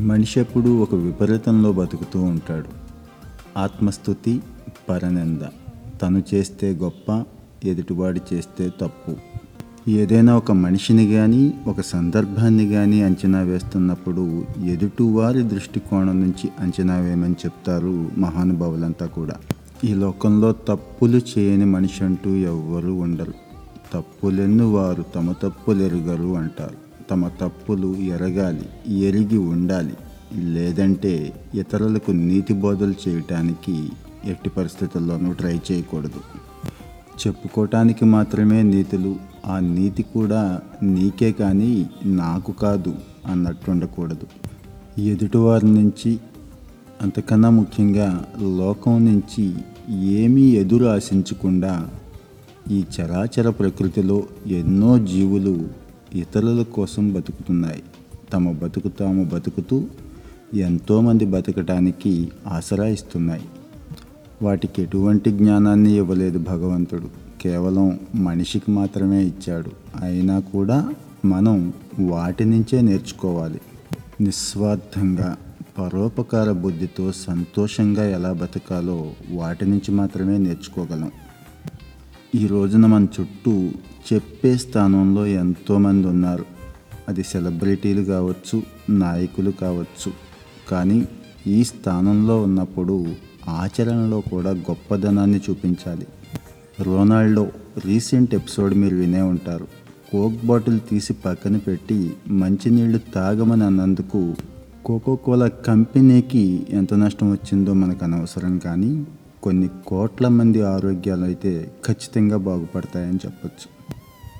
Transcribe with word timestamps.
మనిషి 0.00 0.40
ఎప్పుడూ 0.40 0.78
ఒక 0.78 0.94
విపరీతంలో 0.94 1.72
బతుకుతూ 1.72 2.22
ఉంటాడు. 2.22 2.68
ఆత్మస్థుతి 3.58 4.40
పరనింద. 4.88 5.40
తను 6.02 6.22
చేస్తే 6.34 6.72
గొప్ప 6.72 7.24
ఎదుటివాడు 7.64 8.34
చేస్తే 8.34 8.72
తప్పు. 8.80 9.16
ఏదైనా 9.90 10.36
ఒక 10.36 10.52
మనిషిని 10.52 11.12
కానీ 11.12 11.54
ఒక 11.66 11.80
సందర్భాన్ని 11.80 12.68
కానీ 12.68 13.02
అంచనా 13.02 13.40
వేస్తున్నప్పుడు 13.40 14.44
ఎదుటివారి 14.64 15.42
దృష్టికోణం 15.42 16.20
నుంచి 16.20 16.50
అంచనా 16.60 16.96
వేయమని 16.96 17.32
చెప్తారు 17.32 18.08
మహానుభావులంతా 18.18 19.06
కూడా. 19.06 19.34
ఈ 19.84 19.94
లోకంలో 19.94 20.52
తప్పులు 20.52 21.20
చేయని 21.38 21.64
మనిషి 21.64 22.04
అంటూ 22.04 22.30
ఎవ్వరూ 22.30 22.94
ఉండరు. 22.94 23.34
తప్పులెన్ను 23.94 24.72
వారు 24.72 25.02
తమ 25.02 25.32
తప్పులు 25.32 25.82
ఎరుగరు 25.82 26.36
అంటారు. 26.36 26.91
తమ 27.10 27.28
తప్పులు 27.28 27.94
ఎరగాలి 27.96 28.96
ఎరిగి 29.00 29.38
ఉండాలి. 29.38 29.94
లేదంటే 30.34 31.32
ఇతరులకు 31.54 32.10
నీతి 32.10 32.54
బోధలు 32.54 32.94
చేయటానికి 33.08 33.88
ఎట్టి 34.24 34.50
పరిస్థితుల్లోనూ 34.50 35.32
ట్రై 35.32 35.60
చేయకూడదు. 35.72 36.20
చెప్పుకోవటానికి 37.26 38.04
మాత్రమే 38.04 38.62
నీతులు 38.62 39.16
ఆ 39.46 39.58
నీతి 39.58 40.02
కూడా 40.02 40.60
నీకే 40.82 41.32
కానీ 41.32 41.90
నాకు 42.04 42.52
కాదు 42.52 42.94
అన్నట్టు 43.26 43.70
ఉండకూడదు 43.70 44.26
ఎదుటివారి 45.02 45.66
నుంచి 45.66 46.18
అంతకన్నా 47.02 47.50
ముఖ్యంగా 47.50 48.24
లోకం 48.58 49.04
నుంచి 49.04 49.54
ఏమీ 50.14 50.42
ఎదురు 50.42 50.84
ఆశించకుండా 50.84 51.88
ఈ 52.70 52.84
చరాచర 52.94 53.50
ప్రకృతిలో 53.50 54.22
ఎన్నో 54.46 54.98
జీవులు 54.98 55.68
ఇతరుల 56.14 56.62
కోసం 56.62 57.12
బతుకుతున్నాయి. 57.12 57.82
తమ 58.32 58.52
బతుకు 58.52 58.88
తాము 58.88 59.24
బతుకుతూ 59.24 59.84
ఎంతోమంది 60.54 61.26
బతకటానికి 61.26 62.32
ఆసరా 62.46 62.86
ఇస్తున్నాయి. 62.86 63.42
వాటికి 64.42 64.82
ఎటువంటి 64.82 65.30
జ్ఞానాన్ని 65.30 65.96
ఇవ్వలేదు 65.96 66.38
భగవంతుడు. 66.38 67.08
కేవలం 67.42 68.00
మనిషికి 68.14 68.70
మాత్రమే 68.70 69.24
ఇచ్చాడు. 69.24 69.70
అయినా 70.02 70.38
కూడా 70.38 70.94
మనం 71.24 71.72
వాటి 72.00 72.44
నుంచే 72.44 72.80
నేర్చుకోవాలి. 72.80 73.60
నిస్వార్థంగా 74.20 75.36
పరోపకార 75.78 76.52
బుద్ధితో 76.52 77.12
సంతోషంగా 77.12 78.08
ఎలా 78.08 78.32
బతకాలో 78.32 79.10
వాటి 79.30 79.66
నుంచి 79.66 79.90
మాత్రమే 79.90 80.38
నేర్చుకోగలం. 80.38 81.12
ఈ 82.34 82.46
రోజున 82.46 82.86
మన 82.86 83.06
చుట్టూ 83.20 83.70
చెప్పే 84.12 84.56
స్థానంలో 84.56 85.26
ఎంతోమంది 85.26 86.06
ఉన్నారు. 86.06 86.44
అది 87.08 87.22
సెలబ్రిటీలు 87.22 88.02
కావచ్చు 88.02 88.62
నాయకులు 88.90 89.50
కావచ్చు. 89.50 90.12
కానీ 90.70 91.08
ఈ 91.46 91.64
స్థానంలో 91.64 92.42
ఉన్నప్పుడు 92.42 93.06
ఆచరణలో 93.48 94.20
కూడా 94.20 94.50
గొప్పదనాన్ని 94.50 95.40
చూపించాలి. 95.50 96.06
రోనాల్డో 96.80 97.48
రీసెంట్ 97.84 98.34
ఎపిసోడ్ 98.34 98.74
మీరు 98.74 98.96
వినే 98.96 99.20
ఉంటారు. 99.20 99.66
కోక్ 100.12 100.46
బాటిల్ 100.46 100.80
తీసి 100.90 101.12
పక్కన 101.12 101.56
పెట్టి 101.56 102.12
మంచినీళ్ళు 102.28 103.00
తాగమని 103.14 103.64
అన్నందుకు 103.64 104.34
కోకో 104.84 105.16
కోలా 105.16 105.48
కంపెనీకి 105.48 106.66
ఎంత 106.70 106.94
నష్టం 106.94 107.30
వచ్చిందో 107.30 107.72
మనకు 107.72 108.04
అనవసరం 108.04 108.58
కానీ 108.58 109.06
కొన్ని 109.42 109.68
కోట్ల 109.86 110.28
మంది 110.28 110.62
ఆరోగ్యాలు 110.62 111.24
అయితే 111.24 111.72
ఖచ్చితంగా 111.86 112.36
బాగుపడతాయని 112.36 113.16
చెప్పొచ్చు. 113.16 113.66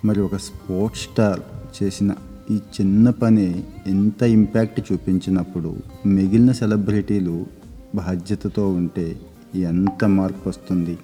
మరి 0.07 0.21
ఒక 0.21 0.37
స్పోర్ట్స్ 0.37 1.03
స్టార్ 1.03 1.41
చేసిన 1.83 2.15
ఈ 2.51 2.55
చిన్న 2.55 3.11
పని 3.11 3.65
ఎంత 3.87 4.23
ఇంపాక్ట్ 4.23 4.93
చూపించినప్పుడు 4.93 5.77
మిగిలిన 6.07 6.53
సెలబ్రిటీలు 6.53 7.47
బాధ్యతతో 7.95 8.73
ఉంటే 8.73 9.21
ఎంత 9.55 10.05
మార్పు 10.05 10.49
వస్తుంది? 10.49 10.99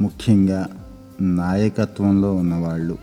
ముఖ్యంగా 0.00 0.68
నాయకత్వంలో 1.20 2.34
ఉన్నవాళ్ళు 2.34 2.98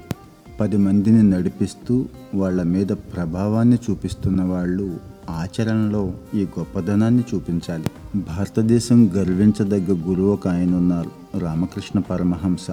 పది 0.59 0.77
మందిని 0.77 1.23
నడిపిస్తూ 1.29 2.05
వాళ్ళ 2.33 2.63
మీద 2.63 2.87
ప్రభావాన్ని 2.87 3.77
చూపిస్తున్న 3.89 4.43
వాళ్ళు 4.43 4.99
ఆచరణలో 5.29 6.13
ఈ 6.33 6.47
గొప్పదనాన్ని 6.59 7.23
చూపించాలి. 7.35 7.85
భారతదేశం 8.15 9.11
గర్వించదగ్గ 9.15 10.09
గురువు 10.09 10.33
ఒక 10.33 10.47
ఆయన 10.47 10.75
ఉన్నారు 10.75 11.39
రామకృష్ణ 11.39 11.99
పరమహంస. 11.99 12.67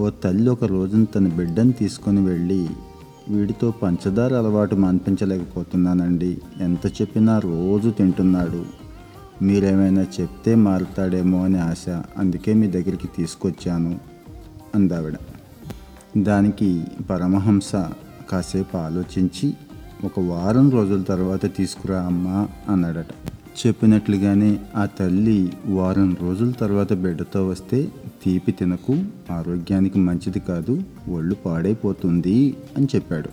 ఓ 0.00 0.10
తల్లి 0.10 0.50
ఒక 0.50 0.64
రోజున 0.64 1.04
తన 1.04 1.28
బిడ్డను 1.28 1.72
తీసుకొని 1.72 2.24
వెళ్ళి 2.24 2.68
వీడితో 3.28 3.70
పంచదార 3.70 4.34
అలవాటు 4.34 4.74
మాన్పించలేకపోతున్నానండి 4.74 6.38
ఎంత 6.60 6.86
చెప్పినా 6.86 7.38
రోజు 7.38 7.90
తింటున్నాడు. 7.90 8.64
మీరేమైనా 9.44 10.06
చెప్తే 10.20 10.54
మారుతాడేమో 10.54 11.44
అని 11.44 11.58
ఆశ 11.58 11.88
అందుకే 11.88 12.54
మీ 12.54 12.66
దగ్గరికి 12.66 13.08
తీసుకొచ్చాను 13.16 13.98
అందావిడ. 14.74 15.14
దానికి 16.18 16.84
పరమహంస 17.10 17.72
కాసేపు 18.30 18.76
ఆలోచించి 18.76 19.54
ఒక 20.04 20.20
వారం 20.20 20.70
రోజుల 20.70 21.02
తర్వాత 21.02 21.56
తీసుకురా 21.56 22.00
అమ్మా 22.00 22.48
అన్నాడట. 22.68 23.06
చెప్పినట్లుగానే 23.66 24.60
ఆ 24.76 24.86
తల్లి 24.86 25.52
వారం 25.66 26.16
రోజుల 26.22 26.50
తర్వాత 26.50 26.92
బిడ్డతో 26.92 27.48
వస్తే 27.48 27.88
తీపి 28.24 28.52
తినకు 28.52 28.96
ఆరోగ్యానికి 29.30 29.98
మంచిది 29.98 30.40
కాదు 30.40 30.82
ఒళ్ళు 31.08 31.34
పాడైపోతుంది 31.34 32.56
అని 32.76 32.88
చెప్పాడు. 32.94 33.28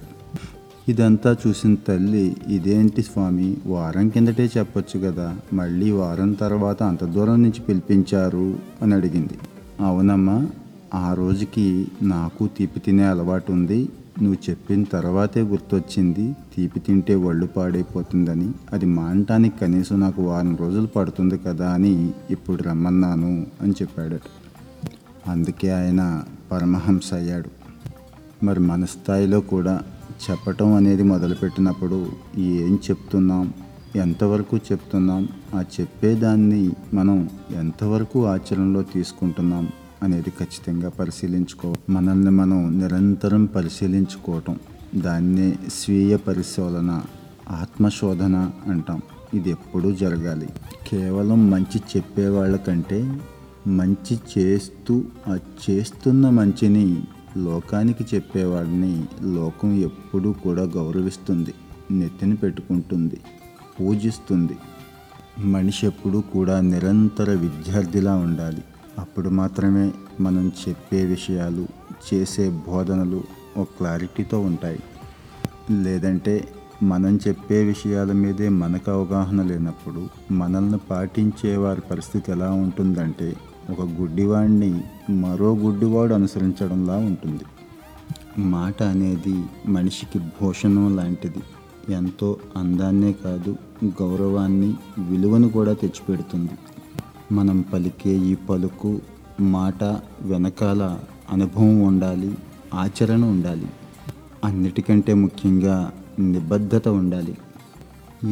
ఇదంతా 0.89 1.35
చూసిన 1.47 1.75
తల్లి 1.75 2.35
ఇదేంటి 2.47 3.01
స్వామి 3.01 3.57
వారం 3.65 4.09
కిందటే 4.09 4.49
చెప్పొచ్చు 4.57 4.99
కదా 4.99 5.37
మళ్ళీ 5.53 5.91
వారం 5.91 6.33
తర్వాత 6.33 6.83
అంత 6.83 7.03
దూరం 7.03 7.43
నుంచి 7.43 7.61
పిలిపించారు 7.61 8.57
అని 8.81 8.93
అడిగింది. 8.93 9.33
అవునమ్మా 9.79 10.47
ఆ 10.93 11.13
రోజుకి 11.13 11.87
నాకు 12.01 12.49
తీపి 12.57 12.79
తినే 12.79 13.03
అలవాటు 13.03 13.51
ఉంది 13.51 13.89
నువ్వు 14.23 14.49
చెప్పిన 14.49 14.83
తర్వాతే 14.83 15.41
గుర్తొచ్చింది. 15.41 16.35
తీపి 16.55 16.79
తింటే 16.79 17.15
ఒళ్ళు 17.15 17.45
పాడైపోతుందని. 17.45 18.51
అది 18.73 18.85
మానటానికి 18.85 19.59
కనీసం 19.59 19.99
నాకు 19.99 20.21
వారం 20.21 20.55
రోజులు 20.55 20.85
పడుతుంది 20.85 21.37
కదా 21.37 21.71
అని 21.71 22.11
ఇప్పుడు 22.29 22.63
రమ్మన్నాను 22.63 23.47
అని 23.61 23.71
చెప్పాడట 23.71 24.21
అందుకే 25.27 25.69
ఆయన 25.69 26.23
పరమహంస 26.51 27.13
అయ్యాడు. 27.13 27.49
మరి 28.45 28.59
మన 28.59 28.85
స్థాయిలో 28.85 29.41
కూడా 29.41 29.81
చెప్పటం 30.29 30.73
అనేది 30.73 31.03
మొదలుపెట్టినప్పుడు 31.03 32.11
ఏం 32.37 32.75
చెప్తున్నాం? 32.75 33.53
ఎంతవరకు 33.95 34.57
చెప్తున్నాం? 34.57 35.27
ఆ 35.55 35.63
చెప్పేదాన్ని 35.79 36.69
మనం 36.93 37.29
ఎంతవరకు 37.55 38.25
ఆచరణలో 38.25 38.81
తీసుకుంటున్నాం? 38.81 39.67
అనేది 40.03 40.29
ఖచ్చితంగా 40.29 40.89
పరిశీలించుకో 40.89 41.75
మనల్ని 41.89 42.31
మనం 42.31 42.79
నిరంతరం 42.79 43.45
పరిశీలించుకోవటం 43.45 44.59
దాన్నే 44.95 45.57
స్వీయ 45.73 46.17
పరిశోధన 46.17 47.01
ఆత్మశోధన 47.49 48.51
అంటాం. 48.67 49.01
ఇది 49.33 49.49
ఎప్పుడూ 49.49 49.91
జరగాలి. 49.91 50.49
కేవలం 50.87 51.49
మంచి 51.49 51.81
చెప్పేవాళ్ళ 51.97 52.55
కంటే 52.55 53.19
మంచి 53.67 54.19
చేస్తూ 54.37 55.03
ఆ 55.27 55.37
చేస్తున్న 55.69 56.29
మంచిని 56.29 57.03
లోకానికి 57.37 58.05
చెప్పేవాడిని 58.15 59.03
లోకం 59.21 59.75
ఎప్పుడూ 59.75 60.31
కూడా 60.31 60.63
గౌరవిస్తుంది 60.63 61.53
నెత్తిన 61.91 62.33
పెట్టుకుంటుంది 62.33 63.17
పూజిస్తుంది. 63.79 64.57
మనిషి 65.39 65.87
ఎప్పుడూ 65.87 66.21
కూడా 66.21 66.61
నిరంతర 66.61 67.31
విద్యార్థిలా 67.31 68.15
ఉండాలి. 68.15 68.63
అప్పుడు 68.99 69.29
మాత్రమే 69.29 69.91
మనం 70.19 70.51
చెప్పే 70.69 71.05
విషయాలు 71.05 71.67
చేసే 72.13 72.49
బోధనలు 72.49 73.23
ఒక 73.57 73.67
క్లారిటీతో 73.77 74.39
ఉంటాయి. 74.39 74.79
లేదంటే 75.71 76.47
మనం 76.83 77.19
చెప్పే 77.27 77.63
విషయాల 77.63 78.11
మీదే 78.11 78.49
మనకు 78.49 78.91
అవగాహన 78.91 79.41
లేనప్పుడు 79.41 80.33
మనల్ని 80.33 80.77
పాటించే 80.77 81.55
వారి 81.55 81.81
పరిస్థితి 81.81 82.31
ఎలా 82.31 82.51
ఉంటుందంటే 82.51 83.35
ఒక 83.69 83.81
గుడ్డివాడిని 83.81 84.81
మరో 85.09 85.55
గుడ్డివాడు 85.55 86.13
అనుసరించడంలా 86.13 86.95
ఉంటుంది. 86.95 87.43
మాట 88.41 88.83
అనేది 88.83 89.45
మనిషికి 89.67 90.19
భూషణం 90.19 90.95
లాంటిది. 90.95 91.43
ఎంతో 91.93 92.37
అందాన్నే 92.57 93.13
కాదు 93.13 93.55
గౌరవాన్ని 93.85 94.73
విలువను 94.99 95.49
కూడా 95.49 95.73
తెచ్చిపెడుతుంది. 95.73 96.51
మనం 97.31 97.65
పలికే 97.73 98.09
ఈ 98.09 98.35
పలుకు 98.35 99.01
మాట 99.39 99.83
వెనకాల 100.21 100.99
అనుభవం 101.29 101.81
ఉండాలి 101.81 102.37
ఆచరణ 102.73 103.25
ఉండాలి. 103.25 103.67
అన్నిటికంటే 104.43 105.13
ముఖ్యంగా 105.13 105.91
నిబద్ధత 106.19 106.87
ఉండాలి. 106.87 107.37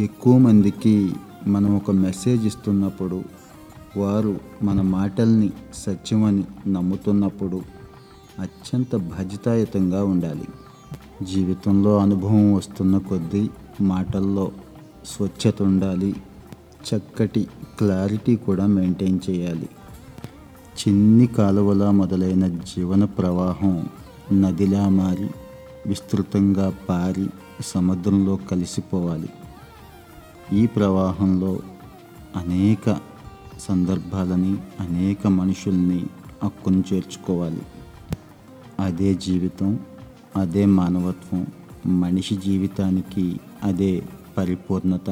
ఎక్కువ 0.03 0.37
మందికి 0.37 1.13
మనం 1.47 1.75
ఒక 1.75 1.91
మెసేజ్ 1.91 2.45
ఇస్తున్నప్పుడు 2.45 3.23
వారు 3.97 4.39
మన 4.63 4.81
మాటల్ని 4.81 5.51
సత్యమని 5.73 6.71
నమ్ముతున్నప్పుడు 6.71 7.61
అత్యంత 8.39 8.95
బాధ్యతాయుతంగా 8.95 10.03
ఉండాలి. 10.03 10.47
జీవితంలో 11.23 11.97
అనుభవం 11.97 12.53
వస్తున్న 12.53 12.97
కొద్దీ 12.97 13.49
మాటల్లో 13.81 14.51
స్వచ్ఛత 15.05 15.61
ఉండాలి 15.61 16.15
చక్కటి 16.89 17.47
క్లారిటీ 17.77 18.35
కూడా 18.35 18.65
మెయింటైన్ 18.65 19.19
చేయాలి. 19.29 19.69
చిన్ని 20.79 21.27
కాలువలా 21.27 21.91
మొదలైన 21.91 22.47
జీవన 22.47 23.05
ప్రవాహం 23.05 23.89
నదిలా 24.33 24.89
మారి 24.89 25.29
విస్తృతంగా 25.87 26.73
పారి 26.89 27.27
సముద్రంలో 27.65 28.35
కలిసిపోవాలి. 28.35 29.29
ఈ 30.53 30.67
ప్రవాహంలో 30.67 31.59
అనేక 32.35 32.97
సందర్భాలని 33.59 34.57
అనేక 34.79 35.27
మనుషుల్ని 35.27 36.05
హక్కును 36.43 36.83
చేర్చుకోవాలి. 36.93 37.61
అదే 38.79 39.13
జీవితం 39.15 39.79
అదే 40.37 40.65
మానవత్వం 40.65 41.47
మనిషి 41.85 42.35
జీవితానికి 42.35 43.39
అదే 43.63 44.03
పరిపూర్ణత. 44.37 45.09